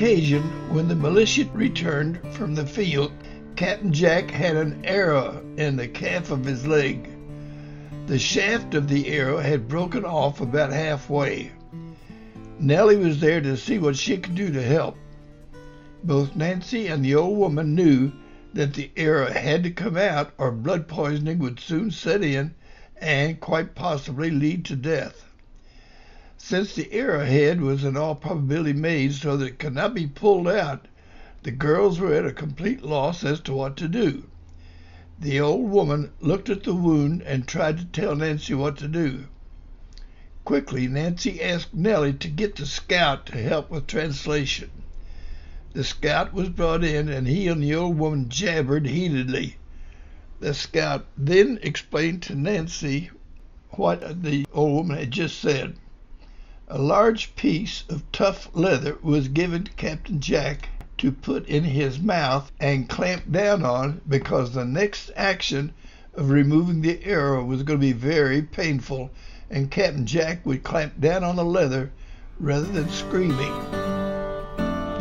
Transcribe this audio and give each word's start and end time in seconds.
Occasion, 0.00 0.40
when 0.72 0.88
the 0.88 0.94
militia 0.94 1.44
returned 1.52 2.20
from 2.32 2.54
the 2.54 2.64
field, 2.64 3.12
Captain 3.54 3.92
Jack 3.92 4.30
had 4.30 4.56
an 4.56 4.80
arrow 4.82 5.44
in 5.58 5.76
the 5.76 5.88
calf 5.88 6.30
of 6.30 6.46
his 6.46 6.66
leg. 6.66 7.06
The 8.06 8.18
shaft 8.18 8.72
of 8.72 8.88
the 8.88 9.08
arrow 9.08 9.40
had 9.40 9.68
broken 9.68 10.06
off 10.06 10.40
about 10.40 10.72
halfway. 10.72 11.52
Nellie 12.58 12.96
was 12.96 13.20
there 13.20 13.42
to 13.42 13.58
see 13.58 13.76
what 13.76 13.94
she 13.94 14.16
could 14.16 14.34
do 14.34 14.50
to 14.50 14.62
help. 14.62 14.96
Both 16.02 16.34
Nancy 16.34 16.86
and 16.86 17.04
the 17.04 17.14
old 17.14 17.36
woman 17.36 17.74
knew 17.74 18.10
that 18.54 18.72
the 18.72 18.90
arrow 18.96 19.30
had 19.30 19.62
to 19.64 19.70
come 19.70 19.98
out 19.98 20.32
or 20.38 20.50
blood 20.50 20.88
poisoning 20.88 21.40
would 21.40 21.60
soon 21.60 21.90
set 21.90 22.24
in 22.24 22.54
and 22.96 23.38
quite 23.38 23.74
possibly 23.74 24.30
lead 24.30 24.64
to 24.64 24.76
death. 24.76 25.29
Since 26.42 26.74
the 26.74 26.90
arrowhead 26.90 27.60
was 27.60 27.84
in 27.84 27.98
all 27.98 28.14
probability 28.14 28.72
made 28.72 29.12
so 29.12 29.36
that 29.36 29.44
it 29.44 29.58
could 29.58 29.74
not 29.74 29.92
be 29.92 30.06
pulled 30.06 30.48
out, 30.48 30.88
the 31.42 31.50
girls 31.50 32.00
were 32.00 32.14
at 32.14 32.24
a 32.24 32.32
complete 32.32 32.82
loss 32.82 33.22
as 33.22 33.40
to 33.40 33.52
what 33.52 33.76
to 33.76 33.86
do. 33.88 34.24
The 35.18 35.38
old 35.38 35.68
woman 35.70 36.12
looked 36.18 36.48
at 36.48 36.62
the 36.62 36.72
wound 36.74 37.20
and 37.26 37.46
tried 37.46 37.76
to 37.76 37.84
tell 37.84 38.16
Nancy 38.16 38.54
what 38.54 38.78
to 38.78 38.88
do. 38.88 39.26
Quickly, 40.46 40.88
Nancy 40.88 41.42
asked 41.42 41.74
Nellie 41.74 42.14
to 42.14 42.28
get 42.28 42.56
the 42.56 42.64
scout 42.64 43.26
to 43.26 43.36
help 43.42 43.70
with 43.70 43.86
translation. 43.86 44.70
The 45.74 45.84
scout 45.84 46.32
was 46.32 46.48
brought 46.48 46.82
in, 46.82 47.10
and 47.10 47.28
he 47.28 47.48
and 47.48 47.62
the 47.62 47.74
old 47.74 47.98
woman 47.98 48.30
jabbered 48.30 48.86
heatedly. 48.86 49.56
The 50.40 50.54
scout 50.54 51.04
then 51.18 51.58
explained 51.60 52.22
to 52.22 52.34
Nancy 52.34 53.10
what 53.72 54.22
the 54.22 54.46
old 54.54 54.72
woman 54.74 54.96
had 54.96 55.10
just 55.10 55.38
said. 55.38 55.76
A 56.72 56.78
large 56.78 57.34
piece 57.34 57.82
of 57.88 58.04
tough 58.12 58.48
leather 58.54 58.96
was 59.02 59.26
given 59.26 59.64
to 59.64 59.72
Captain 59.72 60.20
Jack 60.20 60.68
to 60.98 61.10
put 61.10 61.44
in 61.48 61.64
his 61.64 61.98
mouth 61.98 62.52
and 62.60 62.88
clamp 62.88 63.24
down 63.28 63.64
on 63.64 64.00
because 64.08 64.52
the 64.52 64.64
next 64.64 65.10
action 65.16 65.72
of 66.14 66.30
removing 66.30 66.80
the 66.80 67.04
arrow 67.04 67.44
was 67.44 67.64
going 67.64 67.80
to 67.80 67.84
be 67.84 67.92
very 67.92 68.40
painful 68.40 69.10
and 69.50 69.72
Captain 69.72 70.06
Jack 70.06 70.46
would 70.46 70.62
clamp 70.62 71.00
down 71.00 71.24
on 71.24 71.34
the 71.34 71.44
leather 71.44 71.90
rather 72.38 72.66
than 72.66 72.88
screaming. 72.88 73.52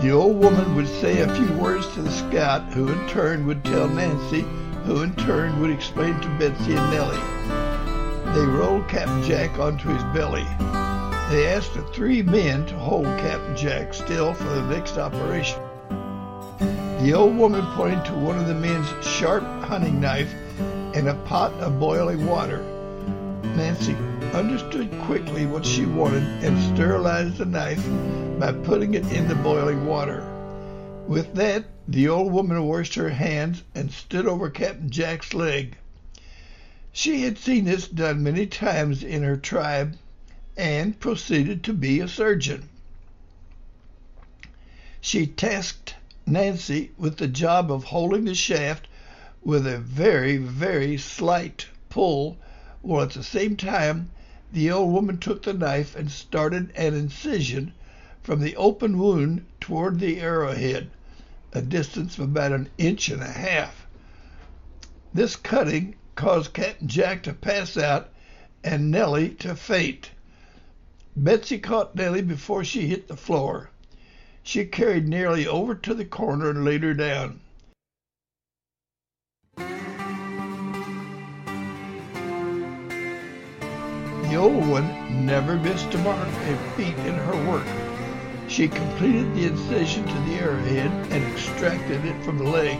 The 0.01 0.09
old 0.11 0.39
woman 0.39 0.75
would 0.75 0.87
say 0.87 1.21
a 1.21 1.35
few 1.35 1.53
words 1.53 1.85
to 1.89 2.01
the 2.01 2.11
scout, 2.11 2.63
who 2.73 2.87
in 2.87 3.07
turn 3.07 3.45
would 3.45 3.63
tell 3.63 3.87
Nancy, 3.87 4.43
who 4.85 5.03
in 5.03 5.15
turn 5.17 5.61
would 5.61 5.69
explain 5.69 6.19
to 6.19 6.27
Betsy 6.39 6.73
and 6.75 6.91
Nellie. 6.91 8.33
They 8.33 8.45
rolled 8.47 8.87
Captain 8.87 9.21
Jack 9.21 9.59
onto 9.59 9.89
his 9.89 10.03
belly. 10.05 10.47
They 11.29 11.45
asked 11.45 11.75
the 11.75 11.83
three 11.83 12.23
men 12.23 12.65
to 12.65 12.75
hold 12.75 13.05
Captain 13.19 13.55
Jack 13.55 13.93
still 13.93 14.33
for 14.33 14.45
the 14.45 14.63
next 14.63 14.97
operation. 14.97 15.59
The 17.03 17.13
old 17.13 17.37
woman 17.37 17.63
pointed 17.75 18.03
to 18.05 18.13
one 18.13 18.39
of 18.39 18.47
the 18.47 18.55
men's 18.55 18.87
sharp 19.05 19.43
hunting 19.61 19.99
knife 20.01 20.33
and 20.95 21.07
a 21.07 21.13
pot 21.25 21.53
of 21.61 21.79
boiling 21.79 22.25
water. 22.25 22.63
Nancy 23.43 23.95
understood 24.33 24.89
quickly 25.03 25.45
what 25.45 25.63
she 25.67 25.85
wanted 25.85 26.23
and 26.43 26.75
sterilized 26.75 27.37
the 27.37 27.45
knife 27.45 27.85
by 28.39 28.51
putting 28.51 28.95
it 28.95 29.05
in 29.11 29.27
the 29.27 29.35
boiling 29.35 29.85
water. 29.85 30.23
With 31.07 31.35
that, 31.35 31.65
the 31.87 32.09
old 32.09 32.33
woman 32.33 32.63
washed 32.63 32.95
her 32.95 33.09
hands 33.09 33.61
and 33.75 33.91
stood 33.91 34.25
over 34.25 34.49
Captain 34.49 34.89
Jack's 34.89 35.35
leg. 35.35 35.77
She 36.91 37.21
had 37.21 37.37
seen 37.37 37.65
this 37.65 37.87
done 37.87 38.23
many 38.23 38.47
times 38.47 39.03
in 39.03 39.21
her 39.21 39.37
tribe 39.37 39.95
and 40.57 40.99
proceeded 40.99 41.63
to 41.63 41.73
be 41.73 41.99
a 41.99 42.07
surgeon. 42.07 42.67
She 45.01 45.27
tasked 45.27 45.95
Nancy 46.25 46.91
with 46.97 47.17
the 47.17 47.27
job 47.27 47.71
of 47.71 47.85
holding 47.85 48.25
the 48.25 48.35
shaft 48.35 48.87
with 49.43 49.65
a 49.65 49.77
very, 49.77 50.37
very 50.37 50.97
slight 50.97 51.67
pull 51.89 52.37
while 52.81 53.03
at 53.03 53.11
the 53.11 53.23
same 53.23 53.55
time 53.55 54.09
the 54.51 54.71
old 54.71 54.91
woman 54.91 55.17
took 55.17 55.43
the 55.43 55.53
knife 55.53 55.95
and 55.95 56.11
started 56.11 56.71
an 56.75 56.93
incision 56.93 57.73
from 58.21 58.41
the 58.41 58.55
open 58.55 58.97
wound 58.97 59.45
toward 59.59 59.99
the 59.99 60.19
arrowhead, 60.19 60.89
a 61.53 61.61
distance 61.61 62.17
of 62.17 62.25
about 62.25 62.51
an 62.51 62.69
inch 62.77 63.09
and 63.09 63.21
a 63.21 63.31
half. 63.31 63.87
This 65.13 65.35
cutting 65.35 65.95
caused 66.15 66.53
Captain 66.53 66.87
Jack 66.87 67.23
to 67.23 67.33
pass 67.33 67.77
out 67.77 68.09
and 68.63 68.91
Nellie 68.91 69.29
to 69.35 69.55
faint. 69.55 70.11
Betsy 71.15 71.57
caught 71.57 71.95
Nellie 71.95 72.21
before 72.21 72.63
she 72.63 72.87
hit 72.87 73.07
the 73.07 73.17
floor. 73.17 73.71
She 74.43 74.65
carried 74.65 75.07
Nellie 75.07 75.47
over 75.47 75.73
to 75.75 75.93
the 75.93 76.05
corner 76.05 76.49
and 76.49 76.63
laid 76.63 76.83
her 76.83 76.93
down. 76.93 77.41
The 84.29 84.35
old 84.35 84.67
one 84.67 85.25
never 85.25 85.57
missed 85.57 85.93
a 85.95 85.97
mark 85.97 86.27
a 86.27 86.73
beat 86.77 86.97
in 86.99 87.15
her 87.15 87.49
work. 87.51 87.67
She 88.47 88.67
completed 88.67 89.33
the 89.33 89.45
incision 89.45 90.05
to 90.07 90.13
the 90.13 90.35
arrowhead 90.35 90.91
and 91.11 91.33
extracted 91.33 92.05
it 92.05 92.23
from 92.23 92.37
the 92.37 92.43
leg. 92.43 92.77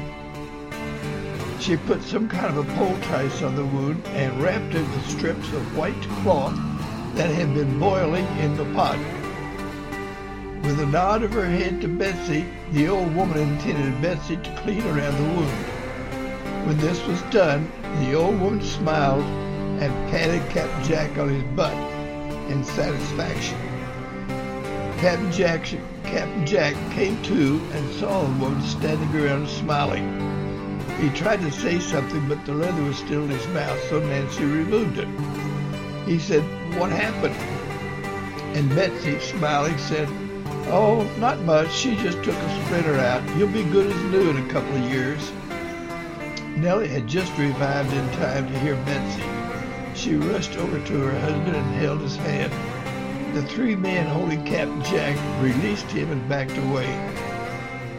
She 1.60 1.78
put 1.78 2.04
some 2.04 2.30
kind 2.30 2.56
of 2.56 2.70
a 2.70 2.74
poultice 2.76 3.42
on 3.42 3.56
the 3.56 3.66
wound 3.66 4.06
and 4.10 4.42
wrapped 4.42 4.76
it 4.76 4.88
with 4.88 5.10
strips 5.10 5.52
of 5.52 5.76
white 5.76 6.02
cloth 6.22 6.69
that 7.16 7.30
had 7.30 7.54
been 7.54 7.80
boiling 7.80 8.26
in 8.40 8.56
the 8.56 8.66
pot. 8.74 8.98
With 10.64 10.80
a 10.80 10.86
nod 10.86 11.24
of 11.24 11.34
her 11.34 11.46
head 11.46 11.82
to 11.82 11.88
Betsy, 11.88 12.46
the 12.72 12.88
old 12.90 13.16
woman 13.16 13.40
intended 13.40 14.02
Betsy 14.02 14.38
to 14.38 14.62
clean 14.64 14.84
around 14.84 15.16
the 15.18 15.34
wound. 15.34 16.68
When 16.68 16.78
this 16.78 17.06
was 17.08 17.22
done, 17.32 17.72
the 18.02 18.14
old 18.14 18.40
woman 18.40 18.62
smiled 18.62 19.24
and 19.82 20.12
patted 20.12 20.48
Captain 20.50 20.84
Jack 20.84 21.18
on 21.18 21.30
his 21.30 21.44
butt 21.56 21.74
in 22.52 22.64
satisfaction. 22.64 23.58
Captain 25.00 25.32
Jack, 25.32 25.66
Captain 26.04 26.46
Jack 26.46 26.76
came 26.92 27.22
to 27.24 27.62
and 27.74 27.94
saw 27.96 28.24
the 28.24 28.40
woman 28.40 28.62
standing 28.62 29.16
around 29.16 29.48
smiling. 29.48 30.06
He 31.00 31.10
tried 31.12 31.40
to 31.42 31.52
say 31.52 31.80
something, 31.80 32.28
but 32.28 32.46
the 32.46 32.54
leather 32.54 32.84
was 32.84 32.98
still 32.98 33.24
in 33.24 33.30
his 33.30 33.48
mouth, 33.48 33.82
so 33.90 34.00
Nancy 34.00 34.44
removed 34.44 34.98
it. 34.98 35.08
He 36.10 36.18
said, 36.18 36.42
What 36.80 36.92
happened? 36.92 37.36
And 38.58 38.68
Betsy, 38.72 39.20
smiling, 39.20 39.78
said, 39.78 40.10
Oh, 40.72 41.04
not 41.20 41.40
much. 41.42 41.72
She 41.72 41.96
just 41.98 42.24
took 42.24 42.34
a 42.34 42.66
splinter 42.66 42.96
out. 42.96 43.22
You'll 43.38 43.50
be 43.50 43.64
good 43.66 43.92
as 43.92 44.04
new 44.12 44.32
in 44.32 44.38
a 44.38 44.52
couple 44.52 44.76
of 44.76 44.92
years. 44.92 45.32
Nellie 46.58 46.88
had 46.88 47.06
just 47.06 47.32
revived 47.38 47.94
in 47.94 48.10
time 48.14 48.48
to 48.48 48.58
hear 48.58 48.74
Betsy. 48.86 49.22
She 49.94 50.16
rushed 50.16 50.58
over 50.58 50.84
to 50.84 51.00
her 51.00 51.20
husband 51.20 51.56
and 51.56 51.76
held 51.76 52.02
his 52.02 52.16
hand. 52.16 52.52
The 53.36 53.44
three 53.44 53.76
men 53.76 54.08
holding 54.08 54.44
Captain 54.46 54.84
Jack 54.86 55.16
released 55.44 55.92
him 55.92 56.12
and 56.12 56.28
backed 56.28 56.58
away. 56.58 56.88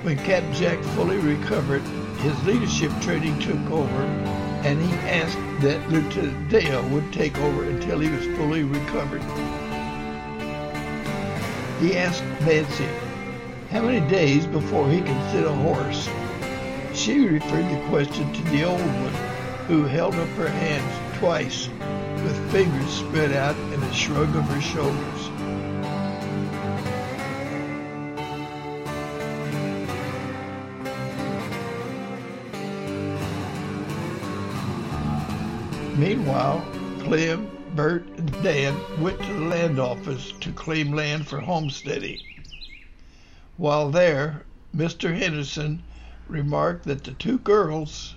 When 0.03 0.16
Captain 0.16 0.53
Jack 0.53 0.82
fully 0.97 1.19
recovered, 1.19 1.82
his 2.22 2.44
leadership 2.44 2.91
training 3.03 3.38
took 3.38 3.71
over, 3.71 4.50
and 4.65 4.81
he 4.81 4.93
asked 5.09 5.38
that 5.62 5.88
Lieutenant 5.88 6.48
Dale 6.48 6.87
would 6.91 7.12
take 7.12 7.38
over 7.38 7.65
until 7.65 8.00
he 8.00 8.10
was 8.10 8.26
fully 8.37 8.62
recovered. 8.62 9.22
He 11.81 11.97
asked 11.97 12.25
Nancy 12.42 12.89
how 13.71 13.83
many 13.83 14.07
days 14.10 14.47
before 14.47 14.89
he 14.91 15.01
could 15.01 15.30
sit 15.30 15.47
a 15.47 15.53
horse. 15.53 16.09
She 16.92 17.27
referred 17.27 17.71
the 17.71 17.89
question 17.89 18.33
to 18.33 18.42
the 18.51 18.65
old 18.65 18.80
one, 18.80 19.15
who 19.66 19.84
held 19.84 20.15
up 20.15 20.28
her 20.30 20.48
hands 20.48 21.18
twice 21.18 21.68
with 22.22 22.53
fingers 22.53 22.91
spread 22.91 23.33
out 23.33 23.56
and 23.56 23.83
a 23.83 23.95
shrug 23.95 24.34
of 24.36 24.45
her 24.45 24.60
shoulders. 24.60 25.20
Meanwhile, 36.01 36.67
Clem, 37.01 37.51
Bert, 37.75 38.09
and 38.17 38.33
Dan 38.43 38.75
went 39.03 39.21
to 39.23 39.35
the 39.35 39.41
land 39.41 39.79
office 39.79 40.33
to 40.41 40.51
claim 40.51 40.93
land 40.95 41.29
for 41.29 41.41
homesteading. 41.41 42.21
While 43.59 43.91
there, 43.91 44.47
Mr. 44.75 45.15
Henderson 45.15 45.83
remarked 46.27 46.87
that 46.87 47.05
the 47.05 47.13
two 47.13 47.39
girls 47.39 48.15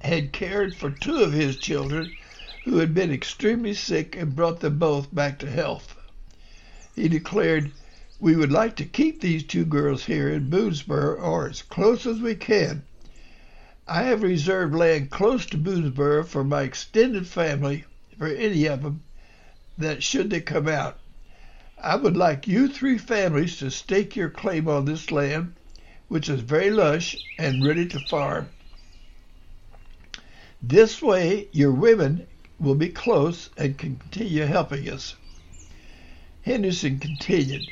had 0.00 0.32
cared 0.32 0.74
for 0.74 0.90
two 0.90 1.18
of 1.18 1.32
his 1.32 1.56
children 1.56 2.16
who 2.64 2.78
had 2.78 2.92
been 2.92 3.12
extremely 3.12 3.74
sick 3.74 4.16
and 4.16 4.34
brought 4.34 4.58
them 4.58 4.80
both 4.80 5.14
back 5.14 5.38
to 5.38 5.48
health. 5.48 5.94
He 6.96 7.08
declared, 7.08 7.70
We 8.18 8.34
would 8.34 8.50
like 8.50 8.74
to 8.74 8.84
keep 8.84 9.20
these 9.20 9.44
two 9.44 9.64
girls 9.64 10.06
here 10.06 10.28
in 10.28 10.50
Boonesboro 10.50 11.16
or 11.22 11.48
as 11.48 11.62
close 11.62 12.06
as 12.06 12.18
we 12.18 12.34
can. 12.34 12.82
I 13.90 14.02
have 14.02 14.22
reserved 14.22 14.74
land 14.74 15.08
close 15.08 15.46
to 15.46 15.56
Boonesboro 15.56 16.26
for 16.26 16.44
my 16.44 16.60
extended 16.60 17.26
family, 17.26 17.86
for 18.18 18.26
any 18.26 18.66
of 18.66 18.82
them, 18.82 19.00
that 19.78 20.02
should 20.02 20.28
they 20.28 20.42
come 20.42 20.68
out. 20.68 20.98
I 21.78 21.96
would 21.96 22.14
like 22.14 22.46
you 22.46 22.68
three 22.68 22.98
families 22.98 23.56
to 23.58 23.70
stake 23.70 24.14
your 24.14 24.28
claim 24.28 24.68
on 24.68 24.84
this 24.84 25.10
land, 25.10 25.54
which 26.08 26.28
is 26.28 26.42
very 26.42 26.70
lush 26.70 27.16
and 27.38 27.64
ready 27.64 27.86
to 27.86 27.98
farm. 27.98 28.50
This 30.62 31.00
way, 31.00 31.48
your 31.52 31.72
women 31.72 32.26
will 32.60 32.74
be 32.74 32.90
close 32.90 33.48
and 33.56 33.78
continue 33.78 34.44
helping 34.44 34.86
us. 34.90 35.14
Henderson 36.42 36.98
continued, 36.98 37.70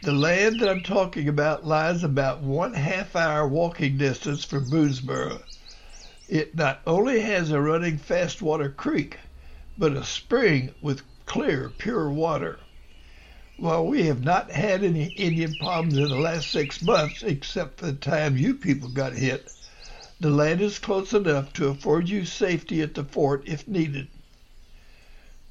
The 0.00 0.12
land 0.12 0.60
that 0.60 0.68
I'm 0.68 0.82
talking 0.82 1.28
about 1.28 1.66
lies 1.66 2.04
about 2.04 2.40
one 2.40 2.74
half 2.74 3.16
hour 3.16 3.48
walking 3.48 3.98
distance 3.98 4.44
from 4.44 4.70
Boonesboro. 4.70 5.42
It 6.28 6.54
not 6.54 6.82
only 6.86 7.18
has 7.20 7.50
a 7.50 7.60
running 7.60 7.98
fast 7.98 8.40
water 8.40 8.68
creek, 8.68 9.18
but 9.76 9.96
a 9.96 10.04
spring 10.04 10.70
with 10.80 11.02
clear, 11.26 11.68
pure 11.68 12.10
water. 12.10 12.60
While 13.56 13.88
we 13.88 14.04
have 14.04 14.22
not 14.22 14.52
had 14.52 14.84
any 14.84 15.06
Indian 15.16 15.56
problems 15.56 15.98
in 15.98 16.10
the 16.10 16.16
last 16.16 16.50
six 16.52 16.80
months, 16.80 17.24
except 17.24 17.80
for 17.80 17.86
the 17.86 17.92
time 17.94 18.36
you 18.36 18.54
people 18.54 18.88
got 18.88 19.14
hit, 19.14 19.50
the 20.20 20.30
land 20.30 20.60
is 20.60 20.78
close 20.78 21.12
enough 21.12 21.52
to 21.54 21.68
afford 21.68 22.08
you 22.08 22.24
safety 22.24 22.82
at 22.82 22.94
the 22.94 23.02
fort 23.02 23.42
if 23.46 23.66
needed. 23.66 24.06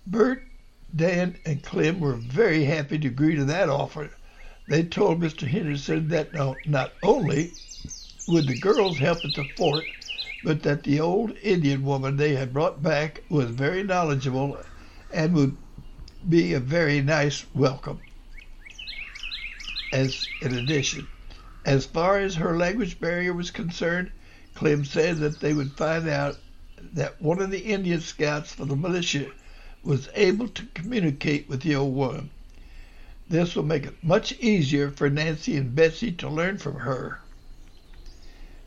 Bert 0.07 0.47
Dan 0.95 1.35
and 1.45 1.61
Clem 1.61 1.99
were 1.99 2.15
very 2.15 2.63
happy 2.63 2.97
to 2.97 3.09
agree 3.09 3.35
to 3.35 3.43
that 3.45 3.67
offer. 3.69 4.09
They 4.69 4.83
told 4.83 5.21
Mr. 5.21 5.47
Henderson 5.47 6.09
that 6.09 6.33
not 6.65 6.97
only 7.01 7.55
would 8.25 8.47
the 8.47 8.53
girls 8.53 8.99
help 8.99 9.23
at 9.23 9.33
the 9.33 9.45
fort, 9.45 9.93
but 10.43 10.63
that 10.63 10.83
the 10.83 10.99
old 10.99 11.31
Indian 11.41 11.83
woman 11.85 12.17
they 12.17 12.35
had 12.35 12.51
brought 12.51 12.83
back 12.83 13.23
was 13.29 13.49
very 13.51 13.81
knowledgeable 13.81 14.61
and 15.09 15.33
would 15.33 15.55
be 16.27 16.51
a 16.51 16.59
very 16.59 17.01
nice 17.01 17.45
welcome. 17.53 18.01
As 19.89 20.31
in 20.41 20.53
addition, 20.53 21.07
as 21.63 21.85
far 21.85 22.19
as 22.19 22.35
her 22.35 22.57
language 22.57 22.99
barrier 22.99 23.31
was 23.31 23.51
concerned, 23.51 24.11
Clem 24.53 24.83
said 24.83 25.19
that 25.19 25.39
they 25.39 25.53
would 25.53 25.77
find 25.77 26.09
out 26.09 26.41
that 26.77 27.21
one 27.21 27.41
of 27.41 27.51
the 27.51 27.63
Indian 27.67 28.01
scouts 28.01 28.51
for 28.51 28.65
the 28.65 28.75
militia 28.75 29.31
was 29.81 30.09
able 30.13 30.49
to 30.49 30.65
communicate 30.73 31.47
with 31.47 31.61
the 31.61 31.73
old 31.73 31.95
woman. 31.95 32.31
This 33.29 33.57
will 33.57 33.63
make 33.63 33.85
it 33.85 34.01
much 34.01 34.31
easier 34.39 34.89
for 34.89 35.09
Nancy 35.09 35.57
and 35.57 35.75
Betsy 35.75 36.13
to 36.13 36.29
learn 36.29 36.57
from 36.59 36.75
her. 36.75 37.19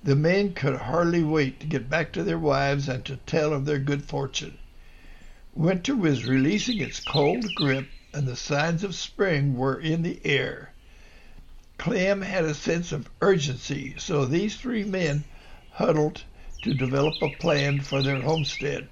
The 0.03 0.15
men 0.15 0.53
could 0.53 0.77
hardly 0.77 1.23
wait 1.25 1.61
to 1.61 1.67
get 1.67 1.89
back 1.89 2.13
to 2.13 2.23
their 2.23 2.39
wives 2.39 2.87
and 2.87 3.03
to 3.07 3.17
tell 3.17 3.55
of 3.55 3.65
their 3.65 3.79
good 3.79 4.05
fortune. 4.05 4.59
Winter 5.55 5.97
was 5.97 6.27
releasing 6.27 6.79
its 6.79 7.01
cold 7.01 7.55
grip, 7.55 7.89
and 8.13 8.29
the 8.29 8.37
signs 8.37 8.85
of 8.85 8.95
spring 8.95 9.57
were 9.57 9.81
in 9.81 10.03
the 10.03 10.21
air. 10.27 10.75
Clem 11.79 12.21
had 12.21 12.45
a 12.45 12.53
sense 12.53 12.93
of 12.93 13.09
urgency, 13.23 13.95
so 13.97 14.27
these 14.27 14.57
three 14.57 14.85
men 14.85 15.25
huddled 15.71 16.25
to 16.61 16.75
develop 16.75 17.23
a 17.23 17.31
plan 17.31 17.81
for 17.81 18.03
their 18.03 18.21
homestead 18.21 18.91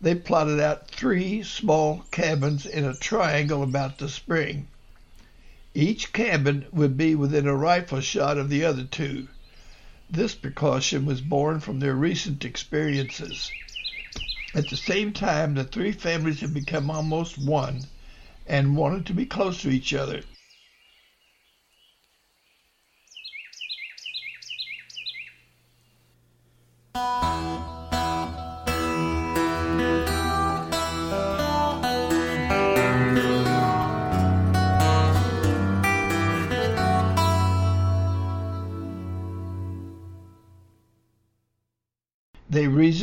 they 0.00 0.14
plotted 0.14 0.60
out 0.60 0.90
three 0.90 1.42
small 1.42 2.04
cabins 2.10 2.66
in 2.66 2.84
a 2.84 2.94
triangle 2.94 3.62
about 3.62 3.98
the 3.98 4.08
spring. 4.08 4.66
Each 5.74 6.12
cabin 6.12 6.66
would 6.72 6.96
be 6.96 7.14
within 7.14 7.46
a 7.46 7.54
rifle 7.54 8.00
shot 8.00 8.38
of 8.38 8.48
the 8.48 8.64
other 8.64 8.84
two. 8.84 9.28
This 10.10 10.34
precaution 10.34 11.04
was 11.04 11.20
born 11.20 11.60
from 11.60 11.80
their 11.80 11.94
recent 11.94 12.44
experiences. 12.44 13.50
At 14.54 14.68
the 14.68 14.76
same 14.76 15.12
time, 15.12 15.54
the 15.54 15.64
three 15.64 15.92
families 15.92 16.40
had 16.40 16.54
become 16.54 16.90
almost 16.90 17.36
one 17.36 17.86
and 18.46 18.76
wanted 18.76 19.06
to 19.06 19.12
be 19.12 19.26
close 19.26 19.60
to 19.62 19.70
each 19.70 19.92
other. 19.92 20.22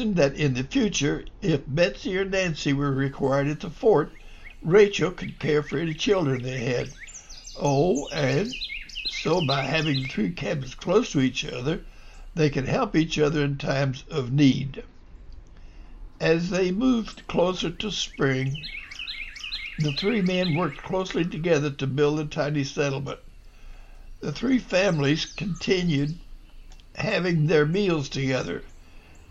That 0.06 0.36
in 0.36 0.54
the 0.56 0.66
future, 0.66 1.24
if 1.42 1.62
Betsy 1.66 2.18
or 2.18 2.26
Nancy 2.26 2.74
were 2.74 2.92
required 2.92 3.48
at 3.48 3.62
the 3.62 3.70
fort, 3.70 4.12
Rachel 4.62 5.12
could 5.12 5.40
care 5.40 5.64
for 5.64 5.80
any 5.80 5.94
children 5.94 6.42
they 6.42 6.60
had. 6.60 6.90
Oh, 7.56 8.10
and 8.10 8.56
so 9.08 9.40
by 9.40 9.62
having 9.62 10.02
the 10.02 10.10
three 10.10 10.32
cabins 10.32 10.76
close 10.76 11.14
to 11.14 11.22
each 11.22 11.46
other, 11.46 11.86
they 12.36 12.50
could 12.50 12.68
help 12.68 12.98
each 12.98 13.18
other 13.18 13.46
in 13.46 13.58
times 13.58 14.04
of 14.12 14.30
need. 14.34 14.84
As 16.20 16.50
they 16.50 16.70
moved 16.70 17.26
closer 17.30 17.70
to 17.70 17.90
spring, 17.90 18.68
the 19.80 19.94
three 19.94 20.22
men 20.22 20.54
worked 20.54 20.84
closely 20.84 21.24
together 21.24 21.70
to 21.70 21.88
build 21.88 22.20
a 22.20 22.26
tiny 22.26 22.66
settlement. 22.66 23.20
The 24.20 24.34
three 24.34 24.60
families 24.60 25.26
continued 25.26 26.20
having 26.96 27.48
their 27.48 27.66
meals 27.66 28.10
together. 28.10 28.66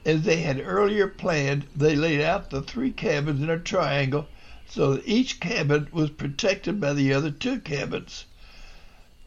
As 0.05 0.23
they 0.23 0.39
had 0.39 0.61
earlier 0.61 1.07
planned, 1.07 1.69
they 1.77 1.95
laid 1.95 2.21
out 2.23 2.51
the 2.51 2.61
three 2.61 2.91
cabins 2.91 3.41
in 3.41 3.49
a 3.49 3.57
triangle 3.57 4.29
so 4.67 4.95
that 4.95 5.07
each 5.07 5.39
cabin 5.39 5.87
was 5.93 6.11
protected 6.11 6.81
by 6.81 6.93
the 6.93 7.13
other 7.13 7.31
two 7.31 7.61
cabins. 7.61 8.25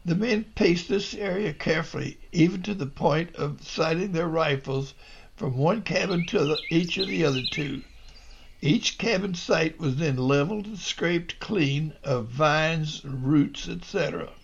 The 0.04 0.14
men 0.14 0.44
paced 0.54 0.90
this 0.90 1.14
area 1.14 1.54
carefully, 1.54 2.18
even 2.30 2.60
to 2.64 2.74
the 2.74 2.84
point 2.84 3.34
of 3.36 3.66
sighting 3.66 4.12
their 4.12 4.28
rifles 4.28 4.92
from 5.34 5.56
one 5.56 5.80
cabin 5.80 6.26
to 6.26 6.44
the, 6.44 6.62
each 6.68 6.98
of 6.98 7.08
the 7.08 7.24
other 7.24 7.40
two. 7.40 7.82
Each 8.60 8.98
cabin 8.98 9.32
site 9.32 9.78
was 9.80 9.96
then 9.96 10.18
leveled 10.18 10.66
and 10.66 10.78
scraped 10.78 11.38
clean 11.40 11.94
of 12.04 12.28
vines, 12.28 13.00
roots, 13.02 13.66
etc. 13.66 14.34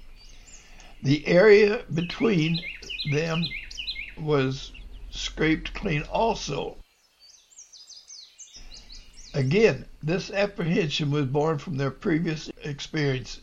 The 1.02 1.26
area 1.26 1.84
between 1.92 2.64
them 3.04 3.52
was 4.16 4.72
scraped 5.14 5.74
clean 5.74 6.02
also. 6.04 6.78
Again, 9.34 9.84
this 10.02 10.30
apprehension 10.30 11.10
was 11.10 11.26
born 11.26 11.58
from 11.58 11.76
their 11.76 11.90
previous 11.90 12.50
experience. 12.64 13.40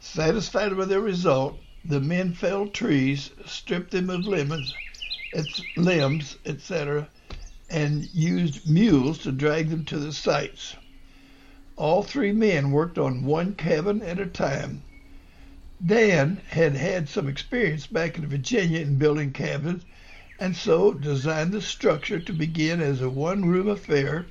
Satisfied 0.00 0.74
with 0.74 0.90
their 0.90 1.00
result, 1.00 1.62
the 1.84 2.00
men 2.00 2.34
felled 2.34 2.74
trees, 2.74 3.30
stripped 3.46 3.90
them 3.90 4.10
of 4.10 4.26
limbs, 4.26 4.74
etc., 6.44 7.08
and 7.70 8.08
used 8.12 8.68
mules 8.68 9.18
to 9.18 9.32
drag 9.32 9.70
them 9.70 9.84
to 9.86 9.98
the 9.98 10.12
sites. 10.12 10.76
All 11.76 12.02
three 12.02 12.32
men 12.32 12.70
worked 12.70 12.98
on 12.98 13.24
one 13.24 13.54
cabin 13.54 14.02
at 14.02 14.20
a 14.20 14.26
time. 14.26 14.82
Dan 15.84 16.40
had 16.48 16.74
had 16.74 17.08
some 17.08 17.28
experience 17.28 17.86
back 17.86 18.18
in 18.18 18.26
Virginia 18.26 18.80
in 18.80 18.98
building 18.98 19.32
cabins 19.32 19.84
and 20.42 20.56
so 20.56 20.92
designed 20.92 21.52
the 21.52 21.60
structure 21.62 22.18
to 22.18 22.32
begin 22.32 22.80
as 22.80 23.00
a 23.00 23.08
one-room 23.08 23.68
affair, 23.68 24.26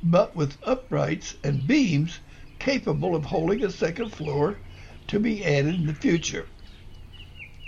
but 0.00 0.36
with 0.36 0.58
uprights 0.62 1.34
and 1.42 1.66
beams 1.66 2.20
capable 2.60 3.16
of 3.16 3.24
holding 3.24 3.64
a 3.64 3.68
second 3.70 4.08
floor 4.10 4.60
to 5.08 5.18
be 5.18 5.44
added 5.44 5.74
in 5.74 5.86
the 5.86 5.92
future. 5.94 6.46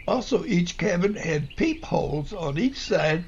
Also, 0.07 0.45
each 0.45 0.77
cabin 0.79 1.15
had 1.17 1.57
peepholes 1.57 2.33
on 2.33 2.57
each 2.57 2.79
side 2.79 3.25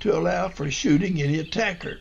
to 0.00 0.16
allow 0.16 0.48
for 0.48 0.70
shooting 0.70 1.20
any 1.20 1.38
attacker. 1.38 2.00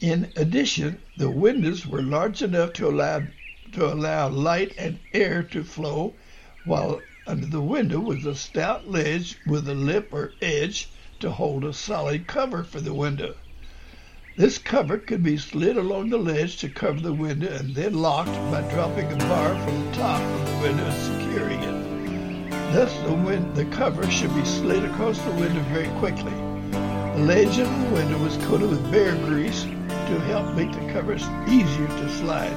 In 0.00 0.32
addition, 0.34 1.02
the 1.16 1.30
windows 1.30 1.86
were 1.86 2.02
large 2.02 2.42
enough 2.42 2.72
to 2.72 2.88
allow, 2.88 3.28
to 3.70 3.92
allow 3.92 4.28
light 4.28 4.74
and 4.76 4.98
air 5.12 5.44
to 5.44 5.62
flow, 5.62 6.16
while 6.64 7.04
under 7.26 7.46
the 7.46 7.60
window 7.60 7.98
was 7.98 8.24
a 8.24 8.34
stout 8.34 8.88
ledge 8.88 9.36
with 9.46 9.68
a 9.68 9.74
lip 9.74 10.12
or 10.12 10.32
edge 10.40 10.88
to 11.18 11.30
hold 11.30 11.64
a 11.64 11.72
solid 11.72 12.26
cover 12.26 12.62
for 12.62 12.80
the 12.80 12.94
window. 12.94 13.34
This 14.36 14.58
cover 14.58 14.98
could 14.98 15.22
be 15.22 15.38
slid 15.38 15.76
along 15.76 16.10
the 16.10 16.18
ledge 16.18 16.58
to 16.58 16.68
cover 16.68 17.00
the 17.00 17.12
window 17.12 17.48
and 17.48 17.74
then 17.74 17.94
locked 17.94 18.36
by 18.52 18.60
dropping 18.70 19.10
a 19.10 19.16
bar 19.16 19.58
from 19.64 19.86
the 19.86 19.92
top 19.96 20.20
of 20.20 20.46
the 20.46 20.58
window 20.68 20.84
and 20.84 21.22
securing 21.22 21.62
it. 21.62 22.72
Thus, 22.72 22.94
the, 23.00 23.14
wind, 23.14 23.56
the 23.56 23.64
cover 23.66 24.08
should 24.10 24.34
be 24.34 24.44
slid 24.44 24.84
across 24.84 25.18
the 25.18 25.30
window 25.32 25.62
very 25.72 25.88
quickly. 25.98 26.32
The 26.72 27.24
ledge 27.24 27.58
of 27.58 27.68
the 27.68 27.94
window 27.94 28.18
was 28.18 28.36
coated 28.46 28.70
with 28.70 28.92
bear 28.92 29.16
grease 29.24 29.62
to 29.62 30.20
help 30.26 30.54
make 30.54 30.70
the 30.70 30.92
covers 30.92 31.24
easier 31.48 31.88
to 31.88 32.08
slide. 32.10 32.56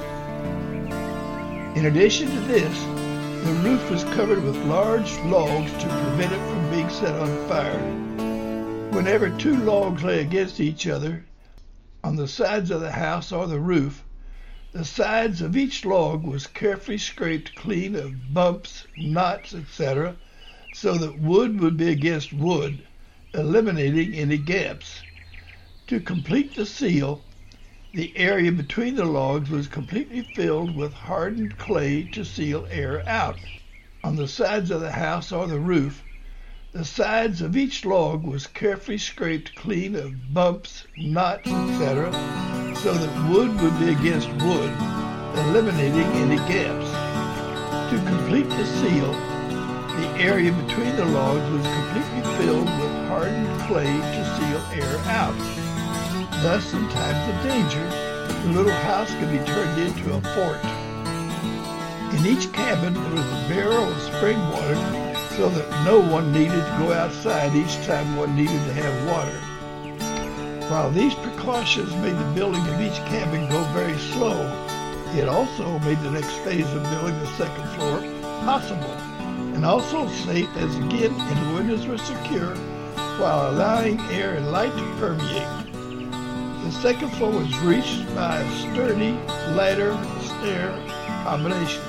In 1.77 1.85
addition 1.85 2.29
to 2.29 2.39
this, 2.41 3.08
the 3.43 3.53
roof 3.53 3.89
was 3.89 4.03
covered 4.15 4.43
with 4.43 4.55
large 4.65 5.17
logs 5.19 5.71
to 5.71 5.87
prevent 5.87 6.33
it 6.33 6.49
from 6.49 6.69
being 6.71 6.89
set 6.89 7.15
on 7.15 7.47
fire. 7.47 7.79
Whenever 8.91 9.29
two 9.37 9.55
logs 9.57 10.03
lay 10.03 10.19
against 10.19 10.59
each 10.59 10.87
other 10.87 11.23
on 12.03 12.15
the 12.15 12.27
sides 12.27 12.69
of 12.69 12.81
the 12.81 12.91
house 12.91 13.31
or 13.31 13.47
the 13.47 13.59
roof, 13.59 14.03
The 14.71 14.85
sides 14.85 15.41
of 15.41 15.57
each 15.57 15.83
log 15.83 16.23
was 16.23 16.45
carefully 16.45 16.99
scraped 16.99 17.55
clean 17.55 17.95
of 17.95 18.33
bumps, 18.33 18.85
knots, 18.95 19.55
etc., 19.55 20.15
so 20.71 20.95
that 20.99 21.17
wood 21.17 21.59
would 21.59 21.75
be 21.75 21.89
against 21.89 22.31
wood, 22.31 22.85
eliminating 23.33 24.13
any 24.13 24.37
gaps. 24.37 25.03
To 25.87 25.99
complete 25.99 26.53
the 26.53 26.67
seal, 26.67 27.23
the 27.93 28.15
area 28.15 28.51
between 28.51 28.95
the 28.95 29.05
logs 29.05 29.49
was 29.49 29.67
completely 29.67 30.21
filled 30.21 30.75
with 30.75 30.93
hardened 30.93 31.57
clay 31.57 32.03
to 32.03 32.23
seal 32.23 32.67
air 32.69 33.03
out. 33.07 33.39
On 34.03 34.15
the 34.15 34.27
sides 34.27 34.69
of 34.69 34.81
the 34.81 34.91
house 34.91 35.31
or 35.31 35.47
the 35.47 35.59
roof, 35.59 36.03
the 36.71 36.85
sides 36.85 37.41
of 37.41 37.57
each 37.57 37.85
log 37.85 38.23
was 38.23 38.45
carefully 38.45 38.99
scraped 38.99 39.55
clean 39.55 39.95
of 39.95 40.33
bumps, 40.33 40.85
knots, 40.97 41.47
etc., 41.47 42.11
so 42.75 42.93
that 42.93 43.29
wood 43.29 43.59
would 43.59 43.79
be 43.79 43.89
against 43.89 44.29
wood, 44.43 44.71
eliminating 45.47 46.05
any 46.21 46.37
gaps. 46.47 46.91
To 47.91 47.97
complete 48.05 48.49
the 48.49 48.65
seal, 48.65 49.11
the 49.13 50.07
area 50.19 50.51
between 50.51 50.95
the 50.95 51.05
logs 51.05 51.49
was 51.51 51.65
completely 51.65 52.37
filled 52.37 52.65
with 52.65 53.07
hardened 53.07 53.61
clay 53.61 53.85
to 53.85 54.37
seal 54.37 54.61
air 54.79 54.97
out. 55.07 55.58
Thus, 56.41 56.73
in 56.73 56.87
times 56.87 57.35
of 57.35 57.43
danger, 57.43 57.83
the 58.43 58.53
little 58.53 58.71
house 58.71 59.11
could 59.15 59.29
be 59.29 59.39
turned 59.39 59.77
into 59.81 60.13
a 60.13 60.21
fort. 60.33 60.63
In 62.15 62.25
each 62.25 62.51
cabin 62.53 62.93
there 62.93 63.11
was 63.11 63.25
a 63.25 63.49
barrel 63.49 63.83
of 63.83 64.01
spring 64.01 64.39
water 64.49 64.75
so 65.35 65.49
that 65.49 65.85
no 65.85 65.99
one 65.99 66.31
needed 66.31 66.51
to 66.51 66.75
go 66.79 66.93
outside 66.93 67.53
each 67.55 67.85
time 67.85 68.15
one 68.15 68.37
needed 68.37 68.63
to 68.65 68.73
have 68.73 69.07
water. 69.07 69.37
While 70.69 70.91
these 70.91 71.13
precautions 71.15 71.93
made 71.95 72.17
the 72.17 72.31
building 72.33 72.65
of 72.67 72.79
each 72.79 72.99
cabin 73.09 73.49
go 73.49 73.61
very 73.73 73.97
slow, 73.97 74.39
it 75.17 75.27
also 75.27 75.77
made 75.79 75.99
the 75.99 76.11
next 76.11 76.31
phase 76.45 76.71
of 76.73 76.83
building 76.83 77.19
the 77.19 77.27
second 77.35 77.67
floor 77.75 77.99
possible, 78.45 78.95
and 79.55 79.65
also 79.65 80.07
safe 80.07 80.49
as 80.55 80.73
again 80.77 81.11
the 81.17 81.53
windows 81.53 81.85
were 81.85 81.97
secure 81.97 82.55
while 83.19 83.51
allowing 83.51 83.99
air 84.11 84.35
and 84.35 84.51
light 84.53 84.71
to 84.71 84.95
permeate. 84.99 85.58
The 86.69 86.81
second 86.81 87.09
floor 87.13 87.31
was 87.31 87.57
reached 87.61 88.05
by 88.13 88.37
a 88.37 88.57
sturdy 88.59 89.13
ladder 89.57 89.97
stair 90.21 90.69
combination. 91.25 91.81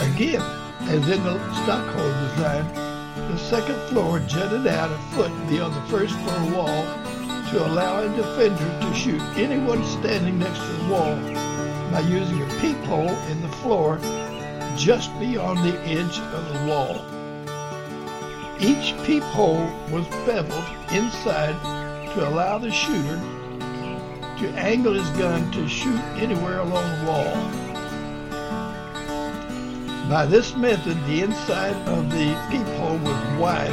Again, 0.00 0.42
as 0.88 1.08
in 1.08 1.22
the 1.22 1.38
Stockholm 1.62 2.12
design, 2.30 2.66
the 3.30 3.38
second 3.38 3.78
floor 3.90 4.18
jutted 4.18 4.66
out 4.66 4.90
a 4.90 4.98
foot 5.14 5.30
beyond 5.48 5.76
the 5.76 5.82
first 5.82 6.18
floor 6.18 6.52
wall 6.52 6.82
to 7.50 7.64
allow 7.64 8.02
a 8.02 8.08
defender 8.16 8.80
to 8.80 8.94
shoot 8.96 9.22
anyone 9.38 9.84
standing 9.84 10.40
next 10.40 10.58
to 10.58 10.72
the 10.72 10.88
wall 10.92 11.14
by 11.92 12.00
using 12.00 12.42
a 12.42 12.54
peephole 12.58 13.16
in 13.30 13.40
the 13.40 13.56
floor 13.62 14.00
just 14.76 15.16
beyond 15.20 15.60
the 15.60 15.78
edge 15.82 16.18
of 16.18 16.52
the 16.52 16.66
wall. 16.66 16.96
Each 18.58 18.96
peephole 19.06 19.70
was 19.92 20.08
beveled 20.26 20.64
inside 20.90 21.75
to 22.16 22.26
allow 22.26 22.56
the 22.56 22.70
shooter 22.70 23.20
to 24.38 24.48
angle 24.56 24.94
his 24.94 25.08
gun 25.18 25.52
to 25.52 25.68
shoot 25.68 26.00
anywhere 26.16 26.60
along 26.60 26.84
the 26.98 27.10
wall. 27.10 27.34
By 30.08 30.24
this 30.24 30.56
method, 30.56 30.96
the 31.04 31.20
inside 31.20 31.76
of 31.86 32.10
the 32.10 32.34
peephole 32.50 32.96
was 32.96 33.38
wide, 33.38 33.68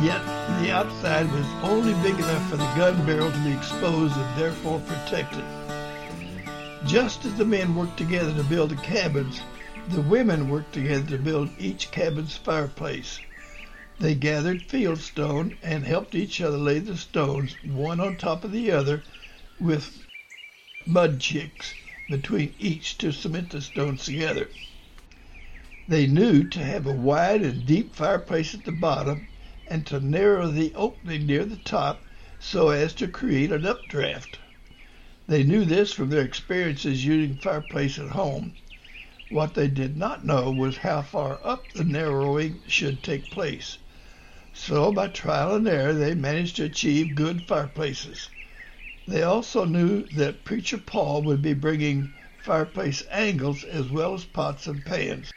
yet 0.00 0.22
the 0.62 0.70
outside 0.70 1.28
was 1.32 1.46
only 1.64 1.92
big 2.08 2.20
enough 2.20 2.48
for 2.48 2.56
the 2.56 2.72
gun 2.76 3.04
barrel 3.04 3.32
to 3.32 3.38
be 3.38 3.52
exposed 3.52 4.16
and 4.16 4.40
therefore 4.40 4.80
protected. 4.86 5.44
Just 6.86 7.24
as 7.24 7.34
the 7.34 7.44
men 7.44 7.74
worked 7.74 7.96
together 7.96 8.32
to 8.34 8.44
build 8.44 8.70
the 8.70 8.76
cabins, 8.76 9.42
the 9.88 10.02
women 10.02 10.48
worked 10.48 10.72
together 10.72 11.16
to 11.16 11.18
build 11.18 11.50
each 11.58 11.90
cabin's 11.90 12.36
fireplace. 12.36 13.18
They 14.02 14.16
gathered 14.16 14.66
fieldstone 14.66 15.58
and 15.62 15.84
helped 15.84 16.16
each 16.16 16.40
other 16.40 16.58
lay 16.58 16.80
the 16.80 16.96
stones, 16.96 17.56
one 17.62 18.00
on 18.00 18.16
top 18.16 18.42
of 18.44 18.50
the 18.50 18.68
other, 18.72 19.04
with 19.60 20.08
mud 20.84 21.20
chicks 21.20 21.76
between 22.10 22.52
each 22.58 22.98
to 22.98 23.12
cement 23.12 23.50
the 23.50 23.60
stones 23.60 24.04
together. 24.04 24.50
They 25.86 26.08
knew 26.08 26.42
to 26.42 26.64
have 26.64 26.84
a 26.84 26.92
wide 26.92 27.42
and 27.42 27.64
deep 27.64 27.94
fireplace 27.94 28.54
at 28.54 28.64
the 28.64 28.72
bottom 28.72 29.28
and 29.68 29.86
to 29.86 30.00
narrow 30.00 30.48
the 30.48 30.74
opening 30.74 31.24
near 31.26 31.44
the 31.44 31.58
top 31.58 32.04
so 32.40 32.70
as 32.70 32.94
to 32.94 33.06
create 33.06 33.52
an 33.52 33.64
updraft. 33.64 34.40
They 35.28 35.44
knew 35.44 35.64
this 35.64 35.92
from 35.92 36.08
their 36.10 36.24
experiences 36.24 37.04
using 37.06 37.36
fireplace 37.36 38.00
at 38.00 38.10
home. 38.10 38.56
What 39.28 39.54
they 39.54 39.68
did 39.68 39.96
not 39.96 40.26
know 40.26 40.50
was 40.50 40.78
how 40.78 41.02
far 41.02 41.38
up 41.44 41.72
the 41.72 41.84
narrowing 41.84 42.62
should 42.66 43.04
take 43.04 43.30
place. 43.30 43.78
So 44.54 44.92
by 44.92 45.08
trial 45.08 45.54
and 45.56 45.66
error 45.66 45.92
they 45.94 46.14
managed 46.14 46.56
to 46.56 46.64
achieve 46.64 47.14
good 47.14 47.42
fireplaces. 47.42 48.28
They 49.08 49.22
also 49.22 49.64
knew 49.64 50.04
that 50.12 50.44
Preacher 50.44 50.78
Paul 50.78 51.22
would 51.22 51.42
be 51.42 51.54
bringing 51.54 52.12
fireplace 52.38 53.02
angles 53.10 53.64
as 53.64 53.88
well 53.88 54.14
as 54.14 54.24
pots 54.24 54.66
and 54.66 54.84
pans. 54.84 55.32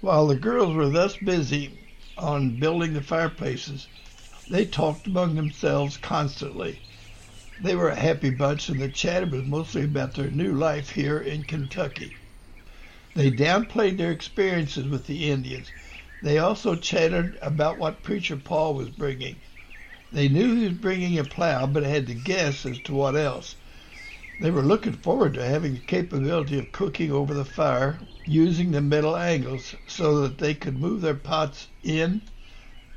While 0.00 0.28
the 0.28 0.36
girls 0.36 0.74
were 0.74 0.88
thus 0.88 1.16
busy 1.16 1.72
on 2.18 2.50
building 2.50 2.92
the 2.92 3.02
fireplaces, 3.02 3.86
they 4.48 4.64
talked 4.64 5.06
among 5.06 5.34
themselves 5.34 5.96
constantly. 5.96 6.80
They 7.60 7.74
were 7.74 7.88
a 7.88 7.96
happy 7.96 8.30
bunch, 8.30 8.68
and 8.68 8.78
the 8.78 8.88
chatter 8.88 9.26
was 9.26 9.44
mostly 9.44 9.84
about 9.84 10.14
their 10.14 10.30
new 10.30 10.54
life 10.54 10.90
here 10.90 11.18
in 11.18 11.44
Kentucky. 11.44 12.14
They 13.14 13.30
downplayed 13.30 13.96
their 13.98 14.12
experiences 14.12 14.86
with 14.86 15.06
the 15.06 15.30
Indians. 15.30 15.72
They 16.22 16.38
also 16.38 16.76
chattered 16.76 17.36
about 17.42 17.78
what 17.78 18.02
Preacher 18.02 18.36
Paul 18.36 18.74
was 18.74 18.88
bringing. 18.90 19.36
They 20.12 20.28
knew 20.28 20.54
he 20.56 20.68
was 20.68 20.78
bringing 20.78 21.18
a 21.18 21.24
plow, 21.24 21.66
but 21.66 21.82
had 21.82 22.06
to 22.06 22.14
guess 22.14 22.64
as 22.64 22.78
to 22.80 22.94
what 22.94 23.16
else. 23.16 23.56
They 24.40 24.52
were 24.52 24.62
looking 24.62 24.92
forward 24.92 25.34
to 25.34 25.44
having 25.44 25.74
the 25.74 25.80
capability 25.80 26.60
of 26.60 26.70
cooking 26.70 27.10
over 27.10 27.34
the 27.34 27.44
fire 27.44 27.98
using 28.24 28.70
the 28.70 28.80
metal 28.80 29.16
angles 29.16 29.74
so 29.88 30.20
that 30.20 30.38
they 30.38 30.54
could 30.54 30.78
move 30.78 31.00
their 31.00 31.16
pots 31.16 31.66
in 31.82 32.22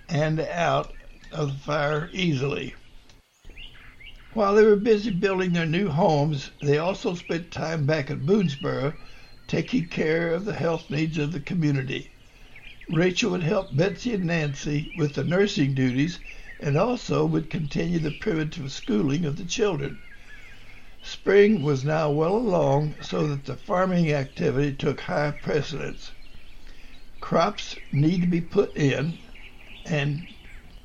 and 0.07 0.39
out 0.39 0.93
of 1.31 1.47
the 1.53 1.59
fire 1.59 2.11
easily. 2.13 2.75
While 4.33 4.53
they 4.53 4.63
were 4.63 4.75
busy 4.75 5.09
building 5.09 5.53
their 5.53 5.65
new 5.65 5.89
homes, 5.89 6.51
they 6.59 6.77
also 6.77 7.15
spent 7.15 7.49
time 7.49 7.87
back 7.87 8.11
at 8.11 8.23
Boonesboro 8.23 8.93
taking 9.47 9.87
care 9.87 10.35
of 10.35 10.45
the 10.45 10.53
health 10.53 10.91
needs 10.91 11.17
of 11.17 11.31
the 11.31 11.39
community. 11.39 12.11
Rachel 12.87 13.31
would 13.31 13.41
help 13.41 13.75
Betsy 13.75 14.13
and 14.13 14.25
Nancy 14.25 14.91
with 14.93 15.15
the 15.15 15.23
nursing 15.23 15.73
duties 15.73 16.19
and 16.59 16.77
also 16.77 17.25
would 17.25 17.49
continue 17.49 17.97
the 17.97 18.11
primitive 18.11 18.71
schooling 18.71 19.25
of 19.25 19.37
the 19.37 19.45
children. 19.45 19.97
Spring 21.03 21.63
was 21.63 21.83
now 21.83 22.11
well 22.11 22.35
along 22.35 22.93
so 23.01 23.25
that 23.25 23.45
the 23.45 23.55
farming 23.55 24.11
activity 24.11 24.71
took 24.71 25.01
high 25.01 25.31
precedence. 25.31 26.11
Crops 27.19 27.79
need 27.91 28.21
to 28.21 28.27
be 28.27 28.39
put 28.39 28.77
in, 28.77 29.17
and 29.83 30.27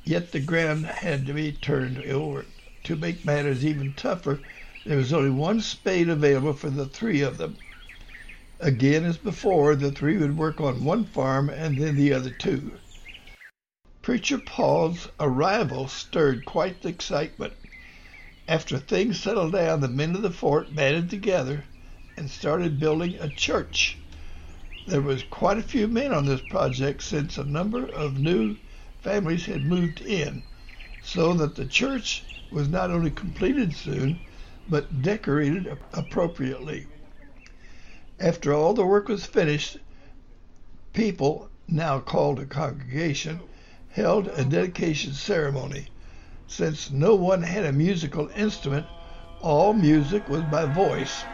yet 0.04 0.32
the 0.32 0.40
ground 0.40 0.87
had 0.87 1.26
to 1.26 1.35
be 1.35 1.52
turned 1.52 1.99
over. 1.99 2.46
To 2.85 2.96
make 2.96 3.26
matters 3.26 3.62
even 3.62 3.92
tougher, 3.92 4.42
there 4.85 4.96
was 4.96 5.12
only 5.12 5.28
one 5.28 5.61
spade 5.61 6.08
available 6.08 6.54
for 6.54 6.70
the 6.70 6.87
three 6.87 7.20
of 7.20 7.37
them. 7.37 7.58
Again, 8.58 9.04
as 9.04 9.18
before, 9.18 9.76
the 9.76 9.92
three 9.92 10.16
would 10.16 10.38
work 10.38 10.62
on 10.62 10.82
one 10.82 11.04
farm 11.04 11.50
and 11.50 11.76
then 11.76 11.94
the 11.94 12.14
other 12.14 12.30
two. 12.30 12.78
Preacher 14.00 14.38
Paul's 14.38 15.08
arrival 15.20 15.88
stirred 15.88 16.46
quite 16.46 16.80
the 16.80 16.88
excitement. 16.88 17.52
After 18.48 18.78
things 18.78 19.18
settled 19.18 19.54
down, 19.54 19.80
the 19.80 19.88
men 19.88 20.14
of 20.14 20.22
the 20.22 20.30
fort 20.30 20.72
banded 20.72 21.10
together 21.10 21.64
and 22.16 22.30
started 22.30 22.78
building 22.78 23.16
a 23.18 23.28
church. 23.28 23.98
There 24.86 25.00
was 25.02 25.24
quite 25.24 25.58
a 25.58 25.62
few 25.62 25.88
men 25.88 26.12
on 26.12 26.26
this 26.26 26.42
project 26.42 27.02
since 27.02 27.36
a 27.36 27.42
number 27.44 27.84
of 27.84 28.20
new 28.20 28.56
families 29.00 29.46
had 29.46 29.64
moved 29.64 30.00
in, 30.00 30.44
so 31.02 31.34
that 31.34 31.56
the 31.56 31.64
church 31.66 32.22
was 32.48 32.68
not 32.68 32.92
only 32.92 33.10
completed 33.10 33.74
soon, 33.74 34.20
but 34.68 35.02
decorated 35.02 35.66
appropriately. 35.92 36.86
After 38.20 38.54
all 38.54 38.74
the 38.74 38.86
work 38.86 39.08
was 39.08 39.26
finished, 39.26 39.78
people, 40.92 41.50
now 41.66 41.98
called 41.98 42.38
a 42.38 42.46
congregation, 42.46 43.40
held 43.90 44.28
a 44.28 44.44
dedication 44.44 45.14
ceremony. 45.14 45.88
Since 46.48 46.90
no 46.90 47.14
one 47.14 47.42
had 47.42 47.64
a 47.64 47.72
musical 47.72 48.30
instrument, 48.36 48.86
All 49.42 49.74
music 49.74 50.28
was 50.28 50.42
by 50.42 50.64
voice. 50.64 51.24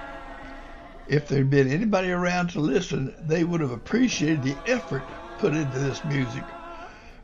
If 1.07 1.28
there'd 1.28 1.50
been 1.50 1.71
anybody 1.71 2.11
around 2.11 2.49
to 2.50 2.61
listen, 2.61 3.14
they 3.26 3.45
would 3.45 3.61
have 3.61 3.71
appreciated 3.71 4.42
the 4.42 4.57
effort 4.66 5.04
put 5.38 5.54
into 5.54 5.78
this 5.78 6.02
music. 6.04 6.42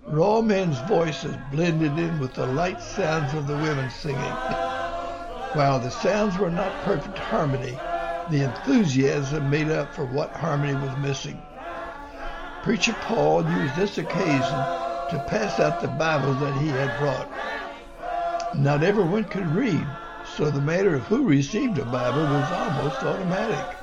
Raw 0.06 0.42
men's 0.42 0.78
voices 0.80 1.34
blended 1.50 1.98
in 1.98 2.20
with 2.20 2.34
the 2.34 2.46
light 2.46 2.80
sounds 2.80 3.34
of 3.34 3.46
the 3.46 3.56
women 3.56 3.90
singing. 3.90 4.36
While 5.54 5.80
the 5.80 5.90
sounds 5.90 6.38
were 6.38 6.50
not 6.50 6.84
perfect 6.84 7.18
harmony, 7.18 7.76
the 8.30 8.44
enthusiasm 8.44 9.50
made 9.50 9.70
up 9.70 9.94
for 9.94 10.04
what 10.04 10.30
harmony 10.30 10.74
was 10.74 10.96
missing. 10.98 11.40
Preacher 12.62 12.94
Paul 13.00 13.42
used 13.42 13.74
this 13.76 13.98
occasion 13.98 14.58
to 15.10 15.24
pass 15.26 15.58
out 15.58 15.80
the 15.80 15.88
Bible 15.88 16.34
that 16.34 16.54
he 16.60 16.68
had 16.68 16.98
brought. 16.98 17.28
Not 18.54 18.82
everyone 18.82 19.24
could 19.24 19.46
read, 19.54 19.86
so 20.36 20.50
the 20.50 20.60
matter 20.60 20.94
of 20.94 21.02
who 21.04 21.28
received 21.28 21.78
a 21.78 21.84
Bible 21.84 22.22
was 22.22 22.50
almost 22.50 23.02
automatic. 23.02 23.76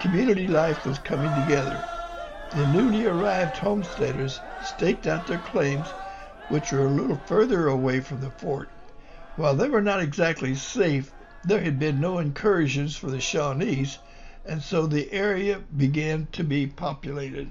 Community 0.00 0.46
life 0.46 0.84
was 0.84 0.98
coming 0.98 1.32
together. 1.42 1.82
The 2.54 2.66
newly 2.66 3.06
arrived 3.06 3.56
homesteaders 3.56 4.40
staked 4.62 5.06
out 5.06 5.26
their 5.26 5.38
claims, 5.38 5.88
which 6.48 6.72
were 6.72 6.86
a 6.86 6.90
little 6.90 7.20
further 7.26 7.68
away 7.68 8.00
from 8.00 8.20
the 8.20 8.30
fort. 8.30 8.68
While 9.36 9.54
they 9.54 9.68
were 9.68 9.80
not 9.80 10.00
exactly 10.00 10.54
safe, 10.54 11.12
there 11.44 11.62
had 11.62 11.78
been 11.78 12.00
no 12.00 12.18
incursions 12.18 12.96
for 12.96 13.10
the 13.10 13.20
Shawnees, 13.20 13.98
and 14.44 14.62
so 14.62 14.86
the 14.86 15.10
area 15.10 15.62
began 15.76 16.28
to 16.32 16.44
be 16.44 16.66
populated. 16.66 17.50